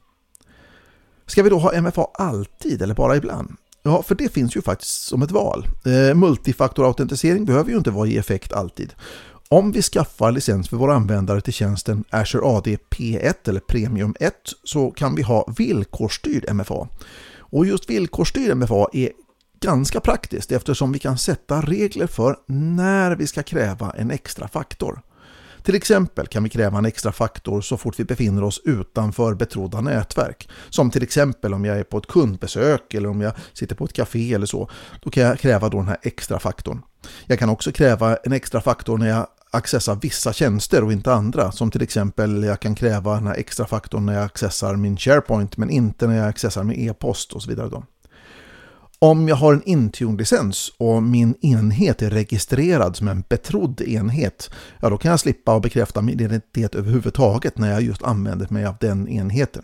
Ska 1.26 1.42
vi 1.42 1.50
då 1.50 1.58
ha 1.58 1.80
MFA 1.80 2.06
alltid 2.14 2.82
eller 2.82 2.94
bara 2.94 3.16
ibland? 3.16 3.56
Ja, 3.86 4.02
för 4.02 4.14
det 4.14 4.32
finns 4.32 4.56
ju 4.56 4.62
faktiskt 4.62 5.02
som 5.02 5.22
ett 5.22 5.30
val. 5.30 5.68
Eh, 5.84 6.14
multifaktorautentisering 6.14 7.44
behöver 7.44 7.70
ju 7.70 7.76
inte 7.76 7.90
vara 7.90 8.08
i 8.08 8.18
effekt 8.18 8.52
alltid. 8.52 8.94
Om 9.48 9.72
vi 9.72 9.82
skaffar 9.82 10.32
licens 10.32 10.68
för 10.68 10.76
våra 10.76 10.94
användare 10.94 11.40
till 11.40 11.52
tjänsten 11.52 12.04
Azure 12.10 12.46
AD 12.46 12.76
P1 12.90 13.48
eller 13.48 13.60
Premium 13.60 14.14
1 14.20 14.34
så 14.64 14.90
kan 14.90 15.14
vi 15.14 15.22
ha 15.22 15.52
villkorsstyrd 15.56 16.54
MFA. 16.54 16.88
Och 17.38 17.66
just 17.66 17.90
villkorsstyrd 17.90 18.56
MFA 18.56 18.86
är 18.92 19.10
ganska 19.60 20.00
praktiskt 20.00 20.52
eftersom 20.52 20.92
vi 20.92 20.98
kan 20.98 21.18
sätta 21.18 21.60
regler 21.60 22.06
för 22.06 22.36
när 22.46 23.16
vi 23.16 23.26
ska 23.26 23.42
kräva 23.42 23.90
en 23.90 24.10
extra 24.10 24.48
faktor. 24.48 25.02
Till 25.66 25.74
exempel 25.74 26.26
kan 26.26 26.42
vi 26.42 26.48
kräva 26.48 26.78
en 26.78 26.84
extra 26.84 27.12
faktor 27.12 27.60
så 27.60 27.76
fort 27.76 28.00
vi 28.00 28.04
befinner 28.04 28.44
oss 28.44 28.60
utanför 28.64 29.34
betrodda 29.34 29.80
nätverk. 29.80 30.48
Som 30.70 30.90
till 30.90 31.02
exempel 31.02 31.54
om 31.54 31.64
jag 31.64 31.78
är 31.78 31.84
på 31.84 31.98
ett 31.98 32.06
kundbesök 32.06 32.94
eller 32.94 33.08
om 33.08 33.20
jag 33.20 33.32
sitter 33.52 33.74
på 33.74 33.84
ett 33.84 33.92
café 33.92 34.34
eller 34.34 34.46
så. 34.46 34.70
Då 35.02 35.10
kan 35.10 35.22
jag 35.22 35.38
kräva 35.38 35.68
då 35.68 35.78
den 35.78 35.88
här 35.88 35.98
extra 36.02 36.38
faktorn. 36.38 36.82
Jag 37.26 37.38
kan 37.38 37.48
också 37.48 37.72
kräva 37.72 38.16
en 38.16 38.32
extra 38.32 38.60
faktor 38.60 38.98
när 38.98 39.08
jag 39.08 39.26
accessar 39.50 39.98
vissa 40.02 40.32
tjänster 40.32 40.84
och 40.84 40.92
inte 40.92 41.12
andra. 41.12 41.52
Som 41.52 41.70
till 41.70 41.82
exempel 41.82 42.42
jag 42.42 42.60
kan 42.60 42.74
kräva 42.74 43.14
den 43.14 43.26
här 43.26 43.34
extra 43.34 43.66
faktorn 43.66 44.06
när 44.06 44.14
jag 44.14 44.24
accessar 44.24 44.76
min 44.76 44.96
SharePoint 44.96 45.56
men 45.56 45.70
inte 45.70 46.06
när 46.06 46.16
jag 46.16 46.28
accessar 46.28 46.64
min 46.64 46.90
e-post 46.90 47.32
och 47.32 47.42
så 47.42 47.48
vidare. 47.48 47.68
Då. 47.68 47.84
Om 48.98 49.28
jag 49.28 49.36
har 49.36 49.54
en 49.54 49.62
Intune-licens 49.62 50.72
och 50.78 51.02
min 51.02 51.34
enhet 51.40 52.02
är 52.02 52.10
registrerad 52.10 52.96
som 52.96 53.08
en 53.08 53.24
betrodd 53.28 53.80
enhet, 53.80 54.50
ja 54.80 54.90
då 54.90 54.98
kan 54.98 55.10
jag 55.10 55.20
slippa 55.20 55.56
att 55.56 55.62
bekräfta 55.62 56.02
min 56.02 56.14
identitet 56.14 56.74
överhuvudtaget 56.74 57.58
när 57.58 57.72
jag 57.72 57.82
just 57.82 58.02
använder 58.02 58.46
mig 58.50 58.66
av 58.66 58.76
den 58.80 59.08
enheten. 59.08 59.62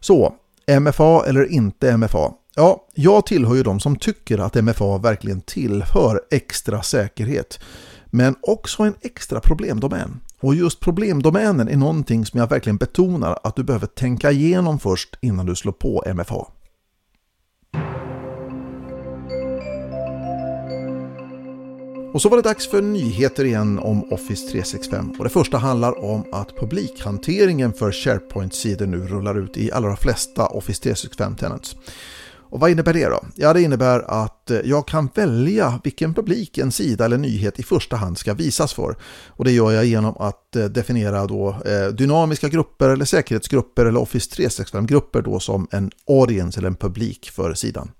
Så, 0.00 0.34
MFA 0.80 1.24
eller 1.26 1.52
inte 1.52 1.96
MFA? 1.96 2.32
Ja, 2.54 2.86
jag 2.94 3.26
tillhör 3.26 3.54
ju 3.54 3.62
de 3.62 3.80
som 3.80 3.96
tycker 3.96 4.38
att 4.38 4.54
MFA 4.54 4.98
verkligen 4.98 5.40
tillhör 5.40 6.20
extra 6.30 6.82
säkerhet. 6.82 7.60
Men 8.06 8.34
också 8.42 8.82
en 8.82 8.94
extra 9.00 9.40
problemdomän. 9.40 10.20
Och 10.40 10.54
just 10.54 10.80
problemdomänen 10.80 11.68
är 11.68 11.76
någonting 11.76 12.26
som 12.26 12.40
jag 12.40 12.50
verkligen 12.50 12.76
betonar 12.76 13.38
att 13.42 13.56
du 13.56 13.64
behöver 13.64 13.86
tänka 13.86 14.30
igenom 14.30 14.78
först 14.78 15.18
innan 15.20 15.46
du 15.46 15.54
slår 15.54 15.72
på 15.72 16.04
MFA. 16.14 16.46
Och 22.12 22.22
så 22.22 22.28
var 22.28 22.36
det 22.36 22.42
dags 22.42 22.70
för 22.70 22.82
nyheter 22.82 23.44
igen 23.44 23.78
om 23.78 24.12
Office 24.12 24.46
365 24.46 25.14
och 25.18 25.24
det 25.24 25.30
första 25.30 25.58
handlar 25.58 26.04
om 26.04 26.24
att 26.32 26.56
publikhanteringen 26.56 27.72
för 27.72 27.92
SharePoint-sidor 27.92 28.86
nu 28.86 29.06
rullar 29.06 29.38
ut 29.38 29.56
i 29.56 29.72
allra 29.72 29.96
flesta 29.96 30.46
Office 30.46 30.82
365 30.82 31.36
tenants. 31.36 31.76
Och 32.52 32.60
vad 32.60 32.70
innebär 32.70 32.92
det 32.92 33.08
då? 33.08 33.20
Ja, 33.34 33.52
det 33.52 33.62
innebär 33.62 34.00
att 34.00 34.50
eh, 34.50 34.60
jag 34.64 34.88
kan 34.88 35.08
välja 35.14 35.80
vilken 35.84 36.14
publik 36.14 36.58
en 36.58 36.72
sida 36.72 37.04
eller 37.04 37.18
nyhet 37.18 37.58
i 37.58 37.62
första 37.62 37.96
hand 37.96 38.18
ska 38.18 38.34
visas 38.34 38.72
för. 38.72 38.96
Och 39.28 39.44
det 39.44 39.52
gör 39.52 39.72
jag 39.72 39.84
genom 39.84 40.16
att 40.18 40.56
eh, 40.56 40.64
definiera 40.64 41.26
då 41.26 41.56
eh, 41.66 41.88
dynamiska 41.88 42.48
grupper 42.48 42.88
eller 42.88 43.04
säkerhetsgrupper 43.04 43.86
eller 43.86 44.00
Office 44.00 44.30
365-grupper 44.30 45.22
då 45.22 45.40
som 45.40 45.68
en 45.70 45.90
audience 46.08 46.60
eller 46.60 46.68
en 46.68 46.76
publik 46.76 47.30
för 47.30 47.54
sidan. 47.54 47.90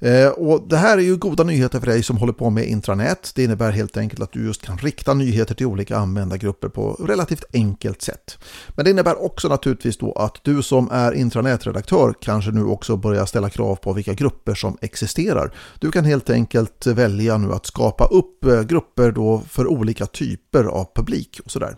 Eh, 0.00 0.28
och 0.28 0.68
det 0.68 0.76
här 0.76 0.98
är 0.98 1.02
ju 1.02 1.16
goda 1.16 1.44
nyheter 1.44 1.80
för 1.80 1.86
dig 1.86 2.02
som 2.02 2.16
håller 2.16 2.32
på 2.32 2.50
med 2.50 2.66
intranät. 2.66 3.32
Det 3.34 3.44
innebär 3.44 3.70
helt 3.70 3.96
enkelt 3.96 4.22
att 4.22 4.32
du 4.32 4.44
just 4.44 4.62
kan 4.62 4.78
rikta 4.78 5.14
nyheter 5.14 5.54
till 5.54 5.66
olika 5.66 5.96
användargrupper 5.96 6.68
på 6.68 6.92
relativt 6.92 7.44
enkelt 7.52 8.02
sätt. 8.02 8.38
Men 8.68 8.84
det 8.84 8.90
innebär 8.90 9.24
också 9.24 9.48
naturligtvis 9.48 9.98
då 9.98 10.12
att 10.12 10.40
du 10.42 10.62
som 10.62 10.88
är 10.92 11.12
intranätredaktör 11.12 12.14
kanske 12.20 12.50
nu 12.50 12.64
också 12.64 12.96
börjar 12.96 13.26
ställa 13.26 13.50
krav 13.50 13.76
på 13.76 13.92
vilka 13.92 14.14
grupper 14.14 14.54
som 14.54 14.76
existerar. 14.80 15.54
Du 15.78 15.90
kan 15.90 16.04
helt 16.04 16.30
enkelt 16.30 16.86
välja 16.86 17.38
nu 17.38 17.52
att 17.52 17.66
skapa 17.66 18.04
upp 18.04 18.44
eh, 18.44 18.62
grupper 18.62 19.12
då 19.12 19.42
för 19.48 19.66
olika 19.66 20.06
typer 20.06 20.64
av 20.64 20.86
publik 20.94 21.40
och 21.44 21.50
sådär. 21.50 21.76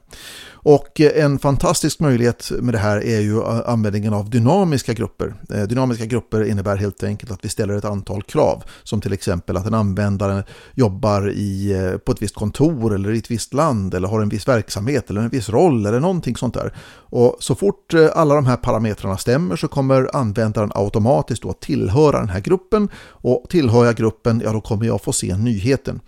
Och 0.65 1.01
eh, 1.01 1.25
en 1.25 1.39
fantastisk 1.39 2.01
möjlighet 2.01 2.53
med 2.61 2.75
det 2.75 2.79
här 2.79 3.05
är 3.05 3.21
ju 3.21 3.45
användningen 3.45 4.15
av 4.15 4.31
dynamiska 4.31 4.93
grupper. 4.93 5.35
Dynamiska 5.69 6.07
grupper 6.07 6.45
innebär 6.45 6.77
helt 6.77 7.03
enkelt 7.03 7.33
att 7.33 7.45
vi 7.45 7.49
ställer 7.49 7.75
ett 7.75 7.85
antal 7.85 8.12
antal 8.13 8.23
krav. 8.23 8.65
Som 8.83 9.01
till 9.01 9.13
exempel 9.13 9.57
att 9.57 9.67
en 9.67 9.75
användare 9.75 10.45
jobbar 10.75 11.31
i, 11.31 11.73
eh, 11.73 11.99
på 11.99 12.13
ett 12.13 12.23
visst 12.23 12.35
kontor 12.35 12.95
eller 12.95 13.13
i 13.13 13.19
ett 13.19 13.31
visst 13.31 13.55
land 13.55 13.95
eller 13.95 14.09
har 14.09 14.21
en 14.21 14.29
viss 14.29 14.49
verksamhet 14.49 15.11
eller 15.11 15.21
en 15.21 15.29
viss 15.29 15.49
roll 15.49 15.87
eller 15.87 16.01
någonting 16.01 16.37
sånt 16.37 16.55
där. 16.55 16.73
Och 17.11 17.37
så 17.41 17.55
fort 17.55 17.95
eh, 17.95 18.09
alla 18.15 18.35
de 18.35 18.47
här 18.47 18.57
parametrarna 18.57 19.17
stämmer 19.17 19.57
så 19.57 19.69
kommer 19.69 20.17
användaren 20.17 20.73
automatiskt 20.75 21.43
då 21.43 21.53
tillhöra 21.53 22.19
den 22.19 22.29
här 22.29 22.41
gruppen 22.41 22.89
och 23.23 23.45
tillhör 23.49 23.85
jag 23.85 23.97
gruppen, 23.97 24.43
ja 24.45 24.53
då 24.53 24.61
kommer 24.61 24.87
jag 24.87 25.03
få 25.03 25.13
se 25.13 25.37
nyheten. 25.37 26.01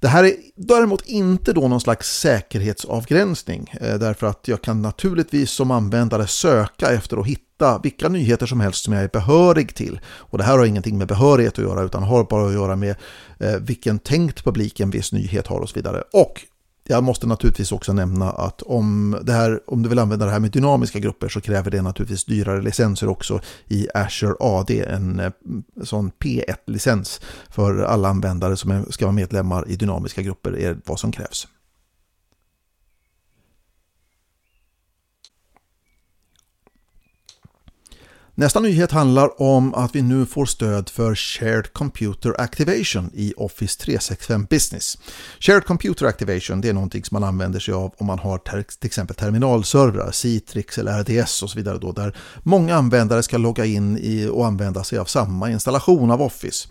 Det 0.00 0.08
här 0.08 0.24
är 0.24 0.32
däremot 0.56 1.06
inte 1.06 1.52
då 1.52 1.68
någon 1.68 1.80
slags 1.80 2.18
säkerhetsavgränsning 2.20 3.74
eh, 3.80 3.94
därför 3.94 4.26
att 4.26 4.48
jag 4.48 4.62
kan 4.62 4.82
naturligtvis 4.82 5.50
som 5.50 5.70
användare 5.70 6.26
söka 6.26 6.90
efter 6.90 7.16
att 7.16 7.26
hitta 7.26 7.80
vilka 7.82 8.08
nyheter 8.08 8.46
som 8.46 8.60
helst 8.60 8.84
som 8.84 8.92
jag 8.92 9.02
är 9.02 9.08
behörig 9.08 9.74
till. 9.74 10.00
Och 10.06 10.38
det 10.38 10.44
här 10.44 10.58
har 10.58 10.64
ingenting 10.64 10.98
med 10.98 11.08
behörighet 11.08 11.58
att 11.58 11.64
göra 11.64 11.82
utan 11.82 12.02
har 12.02 12.24
bara 12.24 12.46
att 12.46 12.52
göra 12.52 12.76
med 12.76 12.96
eh, 13.40 13.56
vilken 13.56 13.98
tänkt 13.98 14.44
publik 14.44 14.80
en 14.80 14.90
viss 14.90 15.12
nyhet 15.12 15.46
har 15.46 15.60
och 15.60 15.68
så 15.68 15.74
vidare. 15.74 16.02
Och 16.12 16.40
jag 16.90 17.04
måste 17.04 17.26
naturligtvis 17.26 17.72
också 17.72 17.92
nämna 17.92 18.30
att 18.30 18.62
om, 18.62 19.18
det 19.22 19.32
här, 19.32 19.60
om 19.66 19.82
du 19.82 19.88
vill 19.88 19.98
använda 19.98 20.24
det 20.26 20.32
här 20.32 20.40
med 20.40 20.50
dynamiska 20.50 20.98
grupper 20.98 21.28
så 21.28 21.40
kräver 21.40 21.70
det 21.70 21.82
naturligtvis 21.82 22.24
dyrare 22.24 22.62
licenser 22.62 23.08
också 23.08 23.40
i 23.66 23.88
Azure 23.94 24.34
AD, 24.40 24.70
en 24.70 25.20
eh, 25.20 25.30
sån 25.84 26.10
P1-licens 26.10 27.20
för 27.50 27.82
alla 27.82 28.08
användare 28.08 28.56
som 28.56 28.86
ska 28.90 29.04
vara 29.04 29.14
medlemmar 29.14 29.68
i 29.68 29.76
dynamiska 29.76 30.22
grupper 30.22 30.56
är 30.58 30.78
vad 30.84 31.00
som 31.00 31.12
krävs. 31.12 31.48
Nästa 38.38 38.60
nyhet 38.60 38.92
handlar 38.92 39.42
om 39.42 39.74
att 39.74 39.94
vi 39.94 40.02
nu 40.02 40.26
får 40.26 40.46
stöd 40.46 40.88
för 40.88 41.14
Shared 41.14 41.72
Computer 41.72 42.40
Activation 42.40 43.10
i 43.14 43.34
Office 43.36 43.80
365 43.80 44.46
Business. 44.50 44.98
Shared 45.40 45.64
Computer 45.64 46.06
Activation 46.06 46.60
det 46.60 46.68
är 46.68 46.72
någonting 46.72 47.04
som 47.04 47.14
man 47.20 47.28
använder 47.28 47.60
sig 47.60 47.74
av 47.74 47.94
om 47.98 48.06
man 48.06 48.18
har 48.18 48.38
till 48.38 48.86
exempel 48.86 49.16
terminalservrar, 49.16 50.10
Citrix 50.10 50.78
eller 50.78 51.02
RDS 51.02 51.42
och 51.42 51.50
så 51.50 51.56
vidare 51.56 51.78
då, 51.78 51.92
där 51.92 52.16
många 52.42 52.76
användare 52.76 53.22
ska 53.22 53.38
logga 53.38 53.64
in 53.64 53.98
i 53.98 54.28
och 54.32 54.46
använda 54.46 54.84
sig 54.84 54.98
av 54.98 55.04
samma 55.04 55.50
installation 55.50 56.10
av 56.10 56.22
Office. 56.22 56.68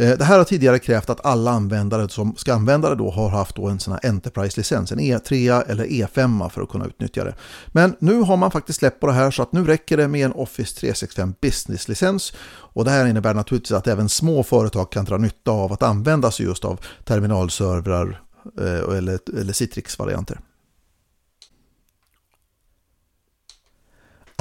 Eh, 0.00 0.18
det 0.18 0.24
här 0.24 0.38
har 0.38 0.44
tidigare 0.44 0.78
krävt 0.78 1.10
att 1.10 1.26
alla 1.26 1.50
användare 1.50 2.08
som 2.08 2.36
ska 2.36 2.54
använda 2.54 2.88
det 2.88 2.94
då 2.94 3.10
har 3.10 3.28
haft 3.28 3.56
då 3.56 3.68
en 3.68 3.80
sån 3.80 3.92
här 3.92 4.10
Enterprise-licens, 4.10 4.92
en 4.92 5.00
E3 5.00 5.62
eller 5.68 5.84
E5 5.84 6.48
för 6.48 6.62
att 6.62 6.68
kunna 6.68 6.86
utnyttja 6.86 7.24
det. 7.24 7.34
Men 7.66 7.96
nu 7.98 8.20
har 8.20 8.36
man 8.36 8.50
faktiskt 8.50 8.78
släppt 8.78 9.00
på 9.00 9.06
det 9.06 9.12
här 9.12 9.30
så 9.30 9.42
att 9.42 9.52
nu 9.52 9.64
räcker 9.64 9.96
det 9.96 10.08
med 10.08 10.24
en 10.24 10.32
Office 10.32 10.80
365 10.80 11.34
Business-licens 11.40 12.32
och 12.50 12.84
det 12.84 12.90
här 12.90 13.06
innebär 13.06 13.34
naturligtvis 13.34 13.72
att 13.72 13.86
även 13.86 14.08
små 14.08 14.42
företag 14.42 14.92
kan 14.92 15.04
dra 15.04 15.16
nytta 15.16 15.50
av 15.50 15.72
att 15.72 15.82
använda 15.82 16.30
sig 16.30 16.46
just 16.46 16.64
av 16.64 16.80
terminalservrar 17.04 18.20
eh, 18.60 18.96
eller, 18.96 19.18
eller 19.40 19.52
Citrix-varianter. 19.52 20.40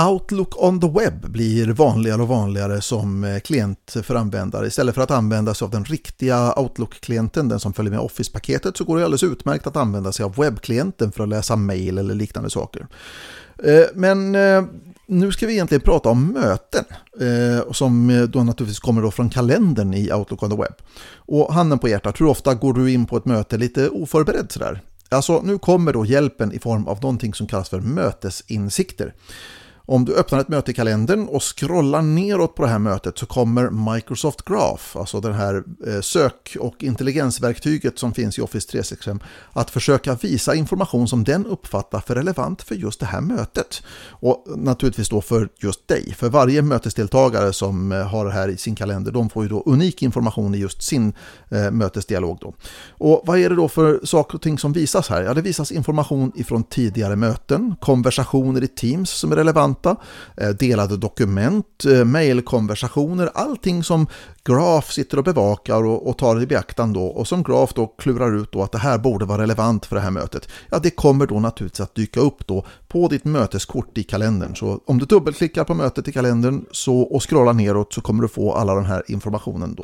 Outlook 0.07 0.63
on 0.63 0.81
the 0.81 0.87
web 0.87 1.31
blir 1.31 1.67
vanligare 1.67 2.21
och 2.21 2.27
vanligare 2.27 2.81
som 2.81 3.23
eh, 3.23 3.39
klient 3.39 3.95
för 4.03 4.15
användare. 4.15 4.67
Istället 4.67 4.95
för 4.95 5.01
att 5.01 5.11
använda 5.11 5.53
sig 5.53 5.65
av 5.65 5.71
den 5.71 5.85
riktiga 5.85 6.53
Outlook-klienten, 6.53 7.49
den 7.49 7.59
som 7.59 7.73
följer 7.73 7.91
med 7.91 7.99
Office-paketet, 7.99 8.77
så 8.77 8.83
går 8.83 8.97
det 8.97 9.03
alldeles 9.03 9.23
utmärkt 9.23 9.67
att 9.67 9.75
använda 9.75 10.11
sig 10.11 10.25
av 10.25 10.35
webbklienten 10.35 11.11
för 11.11 11.23
att 11.23 11.29
läsa 11.29 11.55
mail 11.55 11.97
eller 11.97 12.15
liknande 12.15 12.49
saker. 12.49 12.87
Eh, 13.63 13.85
men 13.93 14.35
eh, 14.35 14.63
nu 15.07 15.31
ska 15.31 15.47
vi 15.47 15.53
egentligen 15.53 15.81
prata 15.81 16.09
om 16.09 16.27
möten 16.27 16.85
som 17.71 18.27
då 18.29 18.43
naturligtvis 18.43 18.79
kommer 18.79 19.01
då 19.01 19.11
från 19.11 19.29
kalendern 19.29 19.93
i 19.93 20.13
Outlook 20.13 20.43
on 20.43 20.49
the 20.49 20.55
web. 20.55 20.73
Och 21.15 21.53
handen 21.53 21.79
på 21.79 21.89
hjärtat, 21.89 22.21
hur 22.21 22.25
ofta 22.25 22.55
går 22.55 22.73
du 22.73 22.91
in 22.91 23.05
på 23.05 23.17
ett 23.17 23.25
möte 23.25 23.57
lite 23.57 23.89
oförberedd 23.89 24.51
sådär? 24.51 24.81
Alltså 25.09 25.41
nu 25.41 25.57
kommer 25.57 25.93
då 25.93 26.05
hjälpen 26.05 26.51
i 26.51 26.59
form 26.59 26.87
av 26.87 27.01
någonting 27.01 27.33
som 27.33 27.47
kallas 27.47 27.69
för 27.69 27.81
mötesinsikter. 27.81 29.13
Om 29.91 30.05
du 30.05 30.15
öppnar 30.15 30.39
ett 30.39 30.47
möte 30.47 30.71
i 30.71 30.73
kalendern 30.73 31.27
och 31.27 31.43
scrollar 31.43 32.01
neråt 32.01 32.55
på 32.55 32.63
det 32.63 32.69
här 32.69 32.79
mötet 32.79 33.17
så 33.17 33.25
kommer 33.25 33.93
Microsoft 33.93 34.45
Graph, 34.45 34.97
alltså 34.97 35.21
det 35.21 35.33
här 35.33 35.63
eh, 35.87 36.01
sök 36.01 36.57
och 36.59 36.83
intelligensverktyget 36.83 37.99
som 37.99 38.13
finns 38.13 38.37
i 38.37 38.41
Office 38.41 38.71
365, 38.71 39.19
att 39.53 39.69
försöka 39.69 40.15
visa 40.15 40.55
information 40.55 41.07
som 41.07 41.23
den 41.23 41.45
uppfattar 41.45 41.99
för 41.99 42.15
relevant 42.15 42.61
för 42.61 42.75
just 42.75 42.99
det 42.99 43.05
här 43.05 43.21
mötet. 43.21 43.83
Och 44.09 44.45
naturligtvis 44.55 45.09
då 45.09 45.21
för 45.21 45.49
just 45.57 45.87
dig, 45.87 46.13
för 46.17 46.29
varje 46.29 46.61
mötesdeltagare 46.61 47.53
som 47.53 47.91
eh, 47.91 48.07
har 48.07 48.25
det 48.25 48.31
här 48.31 48.47
i 48.47 48.57
sin 48.57 48.75
kalender, 48.75 49.11
de 49.11 49.29
får 49.29 49.43
ju 49.43 49.49
då 49.49 49.63
unik 49.65 50.01
information 50.03 50.55
i 50.55 50.57
just 50.57 50.83
sin 50.83 51.13
eh, 51.49 51.71
mötesdialog. 51.71 52.37
Då. 52.41 52.53
Och 52.89 53.21
vad 53.25 53.39
är 53.39 53.49
det 53.49 53.55
då 53.55 53.67
för 53.67 53.99
saker 54.03 54.35
och 54.35 54.41
ting 54.41 54.57
som 54.57 54.73
visas 54.73 55.09
här? 55.09 55.21
Ja, 55.21 55.33
det 55.33 55.41
visas 55.41 55.71
information 55.71 56.31
ifrån 56.35 56.63
tidigare 56.63 57.15
möten, 57.15 57.75
konversationer 57.81 58.63
i 58.63 58.67
Teams 58.67 59.09
som 59.09 59.31
är 59.31 59.35
relevanta, 59.35 59.78
intressanta. 59.79 59.95
Eh, 60.37 60.49
delade 60.49 60.97
dokument, 60.97 61.85
eh, 61.85 62.05
mejlkonversationer, 62.05 63.29
allting 63.33 63.83
som 63.83 64.07
Graf 64.43 64.91
sitter 64.91 65.17
och 65.17 65.23
bevakar 65.23 65.83
och, 65.83 66.07
och 66.07 66.17
tar 66.17 66.41
i 66.41 66.45
beaktande 66.45 66.99
då 66.99 67.05
och 67.05 67.27
som 67.27 67.43
Graf 67.43 67.73
då 67.73 67.87
klurar 67.87 68.41
ut 68.41 68.51
då 68.51 68.63
att 68.63 68.71
det 68.71 68.77
här 68.77 68.97
borde 68.97 69.25
vara 69.25 69.41
relevant 69.41 69.85
för 69.85 69.95
det 69.95 70.01
här 70.01 70.11
mötet. 70.11 70.47
Ja, 70.69 70.79
det 70.79 70.89
kommer 70.89 71.27
då 71.27 71.39
naturligtvis 71.39 71.79
att 71.79 71.95
dyka 71.95 72.19
upp 72.19 72.47
då 72.47 72.65
på 72.87 73.07
ditt 73.07 73.25
möteskort 73.25 73.97
i 73.97 74.03
kalendern. 74.03 74.55
Så 74.55 74.79
om 74.85 74.97
du 74.97 75.05
dubbelklickar 75.05 75.63
på 75.63 75.73
mötet 75.73 76.07
i 76.07 76.11
kalendern 76.11 76.65
så, 76.71 77.01
och 77.01 77.29
scrollar 77.29 77.53
neråt 77.53 77.93
så 77.93 78.01
kommer 78.01 78.21
du 78.21 78.27
få 78.27 78.53
alla 78.53 78.75
den 78.75 78.85
här 78.85 79.03
informationen 79.07 79.75
då. 79.75 79.83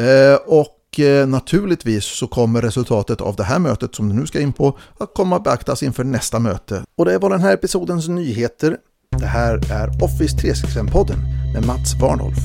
Eh, 0.00 0.38
och 0.46 0.76
och 0.96 1.28
naturligtvis 1.28 2.04
så 2.04 2.26
kommer 2.26 2.62
resultatet 2.62 3.20
av 3.20 3.36
det 3.36 3.44
här 3.44 3.58
mötet 3.58 3.94
som 3.94 4.08
du 4.08 4.14
nu 4.14 4.26
ska 4.26 4.40
in 4.40 4.52
på 4.52 4.78
att 4.98 5.14
komma 5.14 5.36
att 5.36 5.44
beaktas 5.44 5.82
inför 5.82 6.04
nästa 6.04 6.38
möte. 6.38 6.84
Och 6.96 7.04
det 7.04 7.18
var 7.18 7.30
den 7.30 7.40
här 7.40 7.54
episodens 7.54 8.08
nyheter. 8.08 8.76
Det 9.18 9.26
här 9.26 9.72
är 9.72 10.04
Office 10.04 10.36
365-podden 10.36 11.18
med 11.54 11.66
Mats 11.66 11.94
Warnolf. 12.00 12.38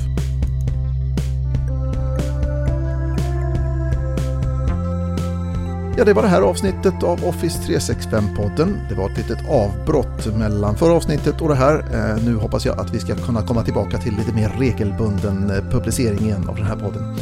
Ja, 5.97 6.05
det 6.05 6.13
var 6.13 6.21
det 6.21 6.27
här 6.27 6.41
avsnittet 6.41 7.03
av 7.03 7.25
Office 7.25 7.59
365-podden. 7.59 8.79
Det 8.89 8.95
var 8.95 9.09
ett 9.09 9.17
litet 9.17 9.49
avbrott 9.49 10.37
mellan 10.37 10.77
förra 10.77 10.93
avsnittet 10.93 11.41
och 11.41 11.49
det 11.49 11.55
här. 11.55 11.85
Eh, 11.93 12.23
nu 12.23 12.35
hoppas 12.35 12.65
jag 12.65 12.79
att 12.79 12.93
vi 12.93 12.99
ska 12.99 13.15
kunna 13.15 13.41
komma 13.41 13.63
tillbaka 13.63 13.97
till 13.97 14.17
lite 14.17 14.33
mer 14.33 14.49
regelbunden 14.59 15.49
eh, 15.49 15.71
publicering 15.71 16.19
igen 16.19 16.49
av 16.49 16.55
den 16.55 16.65
här 16.65 16.75
podden. 16.75 17.15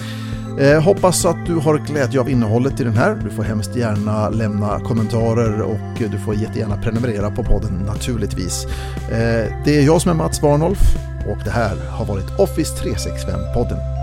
Eh, 0.60 0.82
hoppas 0.82 1.26
att 1.26 1.46
du 1.46 1.56
har 1.56 1.78
glädje 1.78 2.20
av 2.20 2.30
innehållet 2.30 2.80
i 2.80 2.84
den 2.84 2.98
här. 2.98 3.16
Du 3.24 3.30
får 3.30 3.44
hemskt 3.44 3.76
gärna 3.76 4.30
lämna 4.30 4.80
kommentarer 4.80 5.62
och 5.62 6.12
du 6.12 6.18
får 6.26 6.36
jättegärna 6.36 6.78
prenumerera 6.78 7.32
på 7.32 7.44
podden 7.44 7.84
naturligtvis. 7.88 8.66
Eh, 9.12 9.54
det 9.66 9.78
är 9.78 9.82
jag 9.82 10.02
som 10.02 10.12
är 10.12 10.16
Mats 10.16 10.42
Warnolf 10.42 10.80
och 11.28 11.38
det 11.46 11.52
här 11.52 11.76
har 11.90 12.06
varit 12.06 12.40
Office 12.40 12.84
365-podden. 12.84 13.99